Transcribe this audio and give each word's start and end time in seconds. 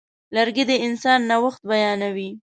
لرګی 0.35 0.63
د 0.69 0.71
انسان 0.87 1.19
نوښت 1.29 1.61
بیانوي. 1.69 2.29